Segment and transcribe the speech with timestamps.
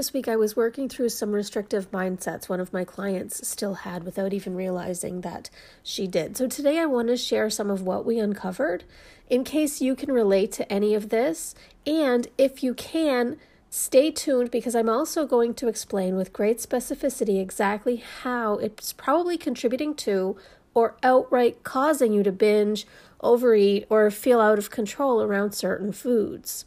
[0.00, 4.02] This week, I was working through some restrictive mindsets one of my clients still had
[4.02, 5.50] without even realizing that
[5.82, 6.38] she did.
[6.38, 8.84] So, today I want to share some of what we uncovered
[9.28, 11.54] in case you can relate to any of this.
[11.86, 13.36] And if you can,
[13.68, 19.36] stay tuned because I'm also going to explain with great specificity exactly how it's probably
[19.36, 20.34] contributing to
[20.72, 22.86] or outright causing you to binge,
[23.20, 26.64] overeat, or feel out of control around certain foods.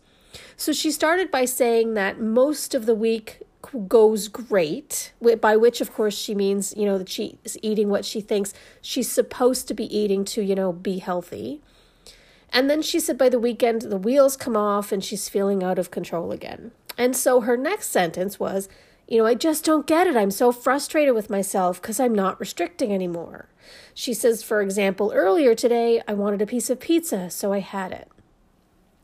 [0.57, 3.41] So she started by saying that most of the week
[3.87, 8.05] goes great, by which, of course, she means, you know, that she is eating what
[8.05, 11.61] she thinks she's supposed to be eating to, you know, be healthy.
[12.49, 15.79] And then she said by the weekend, the wheels come off and she's feeling out
[15.79, 16.71] of control again.
[16.97, 18.69] And so her next sentence was,
[19.07, 20.15] you know, I just don't get it.
[20.15, 23.49] I'm so frustrated with myself because I'm not restricting anymore.
[23.93, 27.91] She says, for example, earlier today, I wanted a piece of pizza, so I had
[27.91, 28.07] it.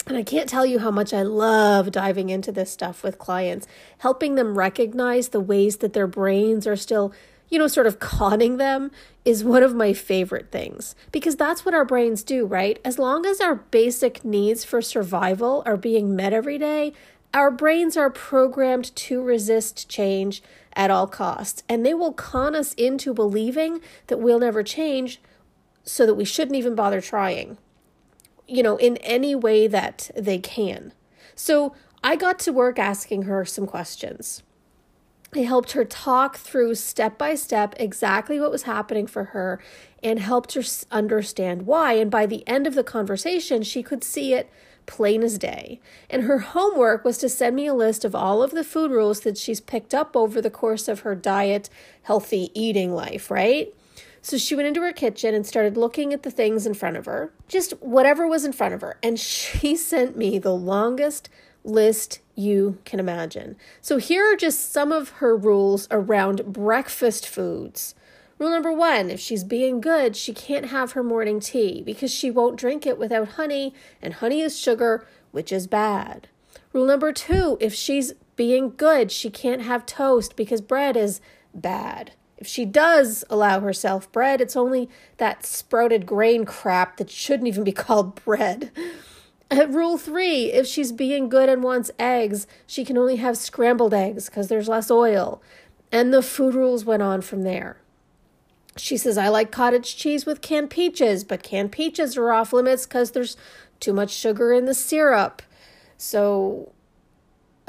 [0.09, 3.67] And I can't tell you how much I love diving into this stuff with clients,
[3.99, 7.13] helping them recognize the ways that their brains are still,
[7.47, 8.89] you know, sort of conning them
[9.23, 10.95] is one of my favorite things.
[11.11, 12.79] Because that's what our brains do, right?
[12.83, 16.91] As long as our basic needs for survival are being met every day,
[17.31, 20.41] our brains are programmed to resist change
[20.73, 25.21] at all costs, and they will con us into believing that we'll never change
[25.83, 27.59] so that we shouldn't even bother trying
[28.49, 30.93] you know, in any way that they can.
[31.35, 34.43] So I got to work asking her some questions.
[35.35, 39.61] I helped her talk through step by step exactly what was happening for her
[40.01, 41.93] and helped her understand why.
[41.93, 44.49] And by the end of the conversation, she could see it
[44.87, 45.79] plain as day.
[46.09, 49.19] And her homework was to send me a list of all of the food rules
[49.19, 51.69] that she's picked up over the course of her diet,
[52.01, 53.71] healthy eating life, right?
[54.21, 57.05] So she went into her kitchen and started looking at the things in front of
[57.05, 58.97] her, just whatever was in front of her.
[59.01, 61.29] And she sent me the longest
[61.63, 63.55] list you can imagine.
[63.81, 67.95] So here are just some of her rules around breakfast foods.
[68.37, 72.31] Rule number one if she's being good, she can't have her morning tea because she
[72.31, 76.29] won't drink it without honey, and honey is sugar, which is bad.
[76.71, 81.19] Rule number two if she's being good, she can't have toast because bread is
[81.53, 82.13] bad.
[82.39, 87.65] If she does allow herself bread, it's only that sprouted grain crap that shouldn't even
[87.65, 88.71] be called bread.
[89.51, 93.93] At rule three, if she's being good and wants eggs, she can only have scrambled
[93.93, 95.41] eggs because there's less oil.
[95.91, 97.77] And the food rules went on from there.
[98.77, 102.85] She says, I like cottage cheese with canned peaches, but canned peaches are off limits
[102.85, 103.35] because there's
[103.81, 105.41] too much sugar in the syrup.
[105.97, 106.71] So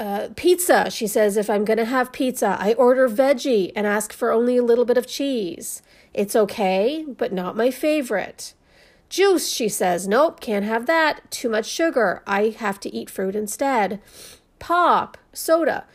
[0.01, 0.89] uh, pizza.
[0.89, 4.57] She says, if I'm going to have pizza, I order veggie and ask for only
[4.57, 5.83] a little bit of cheese.
[6.11, 8.55] It's okay, but not my favorite.
[9.09, 11.29] Juice, she says, nope, can't have that.
[11.29, 12.23] Too much sugar.
[12.25, 14.01] I have to eat fruit instead.
[14.57, 15.85] Pop, soda.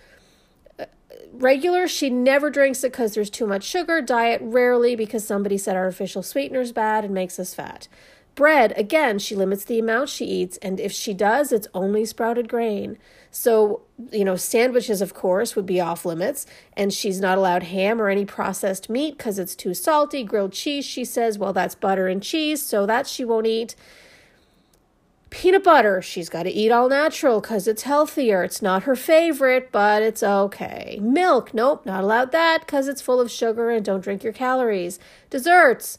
[0.79, 0.85] Uh,
[1.33, 4.01] regular, she never drinks it because there's too much sugar.
[4.01, 7.89] Diet, rarely because somebody said artificial sweetener's bad and makes us fat.
[8.37, 12.49] Bread, again, she limits the amount she eats, and if she does, it's only sprouted
[12.51, 12.99] grain.
[13.31, 13.81] So,
[14.13, 16.47] you know, sandwiches, of course, would be off limits,
[16.77, 20.23] and she's not allowed ham or any processed meat because it's too salty.
[20.23, 23.75] Grilled cheese, she says, well, that's butter and cheese, so that she won't eat.
[25.31, 28.45] Peanut butter, she's got to eat all natural because it's healthier.
[28.45, 30.99] It's not her favorite, but it's okay.
[31.01, 34.99] Milk, nope, not allowed that because it's full of sugar and don't drink your calories.
[35.31, 35.99] Desserts,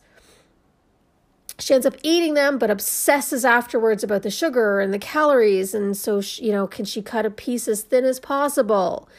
[1.59, 5.73] she ends up eating them but obsesses afterwards about the sugar and the calories.
[5.73, 9.09] And so she, you know can she cut a piece as thin as possible?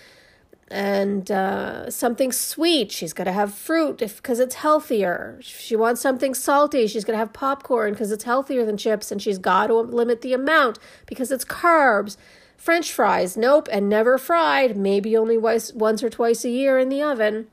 [0.71, 2.93] And uh, something sweet.
[2.93, 5.39] She's got to have fruit because it's healthier.
[5.41, 9.11] She wants something salty she's going to have popcorn because it's healthier than chips.
[9.11, 12.19] And she's got to limit the amount because it's carbs.
[12.59, 14.77] French fries nope and never fried.
[14.77, 17.47] Maybe only once or twice a year in the oven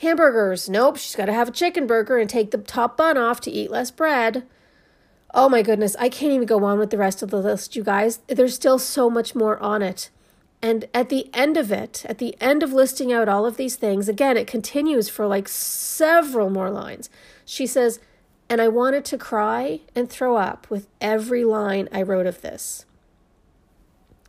[0.00, 0.68] Hamburgers.
[0.68, 3.50] Nope, she's got to have a chicken burger and take the top bun off to
[3.50, 4.46] eat less bread.
[5.34, 7.84] Oh my goodness, I can't even go on with the rest of the list, you
[7.84, 8.20] guys.
[8.26, 10.08] There's still so much more on it.
[10.62, 13.76] And at the end of it, at the end of listing out all of these
[13.76, 17.10] things, again, it continues for like several more lines.
[17.44, 18.00] She says,
[18.48, 22.86] and I wanted to cry and throw up with every line I wrote of this.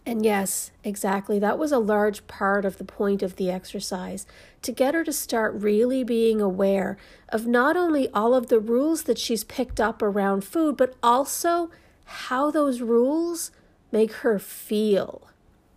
[0.05, 1.37] And yes, exactly.
[1.37, 4.25] That was a large part of the point of the exercise
[4.63, 6.97] to get her to start really being aware
[7.29, 11.69] of not only all of the rules that she's picked up around food, but also
[12.05, 13.51] how those rules
[13.91, 15.27] make her feel.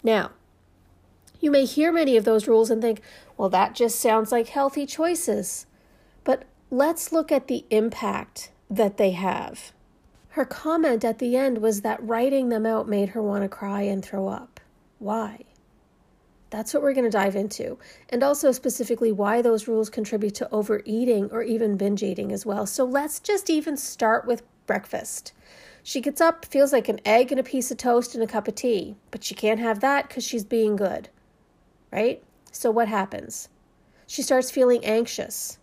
[0.03, 0.31] Now,
[1.41, 3.03] you may hear many of those rules and think,
[3.37, 5.67] well, that just sounds like healthy choices.
[6.25, 9.74] But let's look at the impact that they have.
[10.35, 13.83] Her comment at the end was that writing them out made her want to cry
[13.83, 14.59] and throw up.
[14.99, 15.45] Why?
[16.51, 17.79] That's what we're going to dive into.
[18.09, 22.67] And also, specifically, why those rules contribute to overeating or even binge eating as well.
[22.67, 25.33] So, let's just even start with breakfast.
[25.85, 28.49] She gets up, feels like an egg and a piece of toast and a cup
[28.49, 31.11] of tea, but she can't have that because she's being good,
[31.93, 32.21] right?
[32.51, 33.51] So, what happens?
[34.09, 35.61] She starts feeling anxious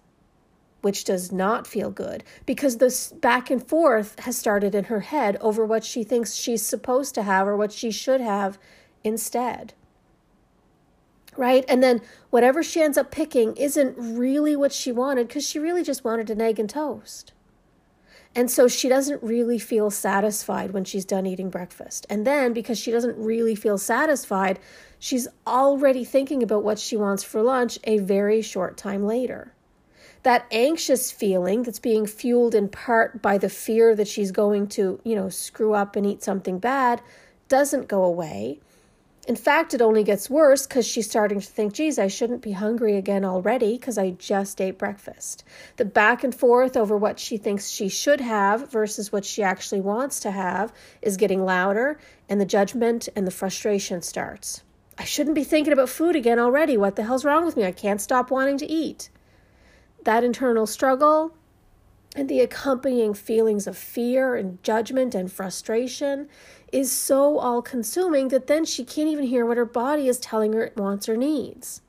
[0.81, 5.37] which does not feel good because this back and forth has started in her head
[5.37, 8.57] over what she thinks she's supposed to have or what she should have
[9.03, 9.73] instead.
[11.37, 11.63] Right?
[11.67, 15.83] And then whatever she ends up picking isn't really what she wanted because she really
[15.83, 17.31] just wanted an egg and toast.
[18.33, 22.07] And so she doesn't really feel satisfied when she's done eating breakfast.
[22.09, 24.59] And then because she doesn't really feel satisfied,
[24.99, 29.53] she's already thinking about what she wants for lunch a very short time later
[30.23, 34.99] that anxious feeling that's being fueled in part by the fear that she's going to,
[35.03, 37.01] you know, screw up and eat something bad
[37.47, 38.59] doesn't go away.
[39.27, 42.53] In fact, it only gets worse because she's starting to think, geez, I shouldn't be
[42.53, 45.43] hungry again already because I just ate breakfast.
[45.77, 49.81] The back and forth over what she thinks she should have versus what she actually
[49.81, 54.63] wants to have is getting louder, and the judgment and the frustration starts.
[54.97, 56.75] I shouldn't be thinking about food again already.
[56.75, 57.65] What the hell's wrong with me?
[57.65, 59.09] I can't stop wanting to eat
[60.03, 61.33] that internal struggle
[62.15, 66.27] and the accompanying feelings of fear and judgment and frustration
[66.71, 70.53] is so all consuming that then she can't even hear what her body is telling
[70.53, 71.81] her it wants or needs.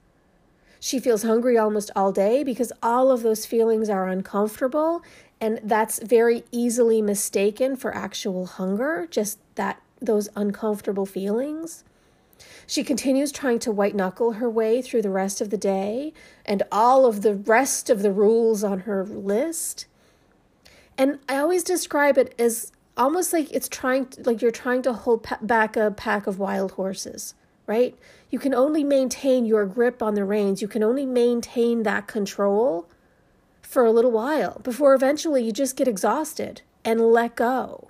[0.78, 5.02] She feels hungry almost all day because all of those feelings are uncomfortable
[5.40, 11.82] and that's very easily mistaken for actual hunger, just that those uncomfortable feelings.
[12.66, 16.12] She continues trying to white knuckle her way through the rest of the day
[16.44, 19.86] and all of the rest of the rules on her list.
[20.96, 24.92] And I always describe it as almost like it's trying to, like you're trying to
[24.92, 27.34] hold back a pack of wild horses,
[27.66, 27.96] right?
[28.30, 30.62] You can only maintain your grip on the reins.
[30.62, 32.88] You can only maintain that control
[33.62, 37.88] for a little while before eventually you just get exhausted and let go.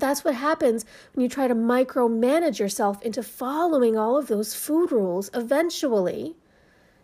[0.00, 4.92] That's what happens when you try to micromanage yourself into following all of those food
[4.92, 5.30] rules.
[5.34, 6.36] Eventually,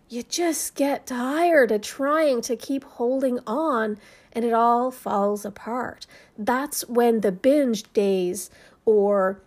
[0.09, 3.99] you just get tired of trying to keep holding on
[4.33, 6.07] and it all falls apart.
[6.37, 8.51] That's when the binge days
[8.85, 9.41] or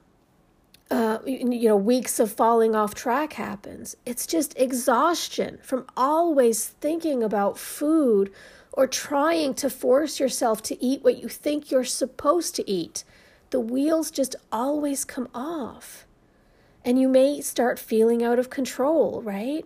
[0.89, 3.97] uh, you know, weeks of falling off track happens.
[4.05, 8.31] It's just exhaustion from always thinking about food
[8.71, 13.03] or trying to force yourself to eat what you think you're supposed to eat
[13.49, 16.05] the wheels just always come off.
[16.83, 19.65] And you may start feeling out of control, right?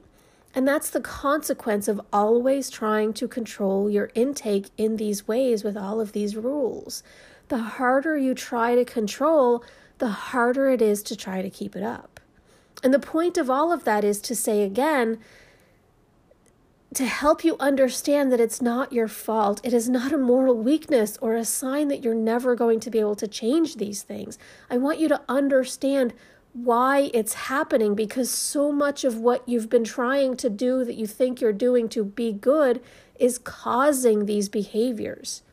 [0.53, 5.77] And that's the consequence of always trying to control your intake in these ways with
[5.77, 7.03] all of these rules.
[7.47, 9.63] The harder you try to control,
[9.99, 12.19] the harder it is to try to keep it up.
[12.83, 15.19] And the point of all of that is to say again
[16.93, 19.61] to help you understand that it's not your fault.
[19.63, 22.99] It is not a moral weakness or a sign that you're never going to be
[22.99, 24.37] able to change these things.
[24.69, 26.13] I want you to understand
[26.53, 31.07] why it's happening because so much of what you've been trying to do that you
[31.07, 32.81] think you're doing to be good
[33.17, 35.43] is causing these behaviors.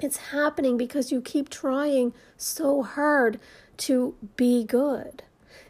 [0.00, 3.38] It's happening because you keep trying so hard
[3.78, 5.22] to be good.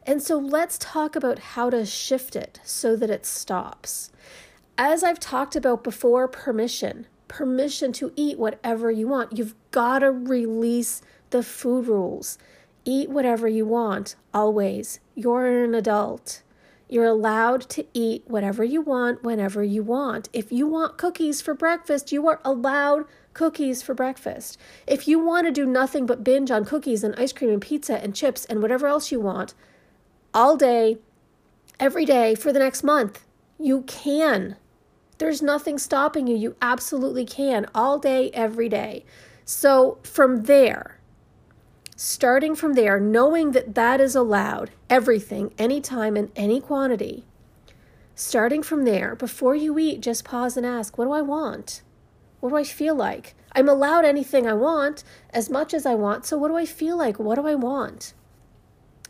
[0.05, 4.13] And so let's talk about how to shift it so that it stops.
[4.79, 7.07] As I've talked about before, permission.
[7.29, 9.39] Permission to eat whatever you want.
[9.39, 12.37] You've got to release the food rules.
[12.85, 15.01] Eat whatever you want, always.
[15.15, 16.43] You're an adult.
[16.91, 20.29] You're allowed to eat whatever you want whenever you want.
[20.35, 24.59] If you want cookies for breakfast, you are allowed cookies for breakfast.
[24.87, 28.01] If you want to do nothing but binge on cookies and ice cream and pizza
[28.03, 29.55] and chips and whatever else you want
[30.35, 30.99] all day,
[31.81, 33.25] every day for the next month,
[33.59, 34.57] you can.
[35.19, 36.37] There's nothing stopping you.
[36.37, 39.05] You absolutely can all day, every day.
[39.45, 40.99] So, from there,
[41.97, 47.25] starting from there, knowing that that is allowed, everything, anytime, and any quantity,
[48.15, 51.83] starting from there, before you eat, just pause and ask, What do I want?
[52.41, 53.35] What do I feel like?
[53.53, 56.27] I'm allowed anything I want, as much as I want.
[56.27, 57.19] So, what do I feel like?
[57.19, 58.13] What do I want?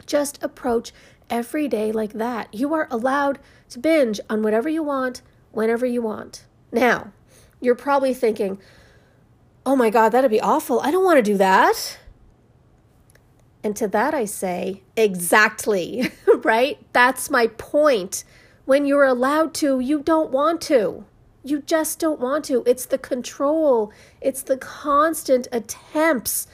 [0.06, 0.92] Just approach
[1.28, 2.54] every day like that.
[2.54, 5.22] You are allowed to binge on whatever you want,
[5.56, 6.44] whenever you want.
[6.70, 7.12] Now,
[7.60, 8.58] you're probably thinking,
[9.64, 10.80] oh my God, that'd be awful.
[10.80, 11.98] I don't want to do that.
[13.64, 16.78] And to that I say, exactly, right?
[16.92, 18.22] That's my point.
[18.66, 21.04] When you're allowed to, you don't want to.
[21.42, 22.62] You just don't want to.
[22.66, 26.46] It's the control, it's the constant attempts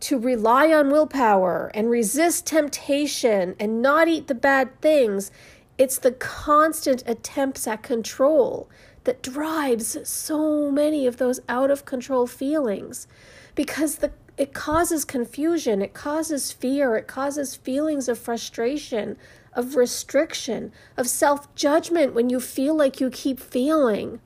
[0.00, 5.30] to rely on willpower and resist temptation and not eat the bad things.
[5.78, 8.68] It's the constant attempts at control
[9.04, 13.06] that drives so many of those out of control feelings
[13.54, 19.16] because the it causes confusion, it causes fear, it causes feelings of frustration,
[19.52, 24.20] of restriction, of self judgment when you feel like you keep feeling.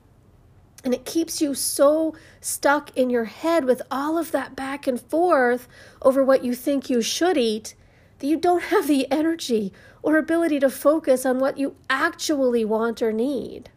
[0.83, 5.01] And it keeps you so stuck in your head with all of that back and
[5.01, 5.67] forth
[6.01, 7.73] over what you think you should eat
[8.23, 13.01] that you don't have the energy or ability to focus on what you actually want
[13.01, 13.69] or need.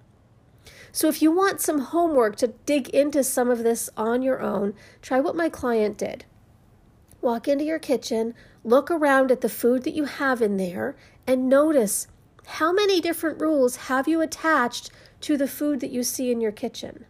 [0.93, 4.75] So, if you want some homework to dig into some of this on your own,
[5.03, 6.27] try what my client did.
[7.21, 10.95] Walk into your kitchen, look around at the food that you have in there,
[11.27, 12.07] and notice
[12.47, 16.53] how many different rules have you attached to the food that you see in your
[16.53, 17.05] kitchen.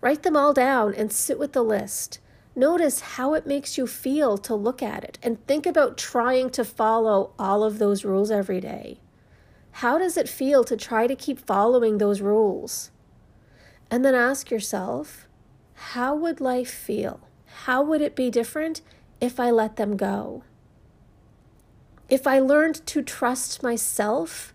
[0.00, 2.20] Write them all down and sit with the list.
[2.58, 6.64] Notice how it makes you feel to look at it and think about trying to
[6.64, 8.98] follow all of those rules every day.
[9.72, 12.90] How does it feel to try to keep following those rules?
[13.90, 15.28] And then ask yourself,
[15.74, 17.20] how would life feel?
[17.64, 18.80] How would it be different
[19.20, 20.42] if I let them go?
[22.08, 24.54] If I learned to trust myself